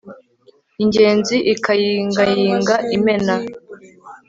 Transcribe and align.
ingenzi 0.83 1.35
ikayingayinga 1.53 2.75
imena 2.97 3.35